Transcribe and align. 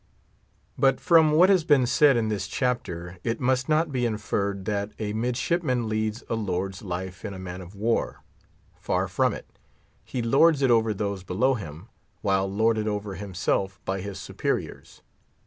But 0.79 0.99
from 0.99 1.31
what 1.33 1.49
has 1.51 1.63
been 1.63 1.85
said 1.85 2.17
in 2.17 2.27
this 2.27 2.47
chapter, 2.47 3.19
it 3.23 3.39
must 3.39 3.69
not 3.69 3.91
be 3.91 4.03
inferred 4.03 4.65
that 4.65 4.93
a 4.97 5.13
midshipman 5.13 5.87
leads 5.87 6.23
a 6.27 6.33
lord's 6.33 6.81
life 6.81 7.23
in 7.23 7.35
a 7.35 7.37
man 7.37 7.61
of 7.61 7.75
war. 7.75 8.23
Far 8.73 9.07
from 9.07 9.31
it. 9.31 9.45
He 10.03 10.23
lords 10.23 10.63
it 10.63 10.71
over 10.71 10.91
those 10.91 11.21
below 11.21 11.53
him, 11.53 11.87
while 12.23 12.51
lorded 12.51 12.87
over 12.87 13.13
himself 13.13 13.79
by 13.85 14.01
his 14.01 14.17
superiors. 14.17 15.03